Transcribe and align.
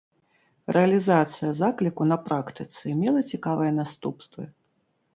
Рэалізацыя 0.77 1.51
закліку 1.61 2.09
на 2.13 2.19
практыцы 2.31 2.97
мела 3.05 3.21
цікавыя 3.37 3.71
наступствы. 3.81 4.43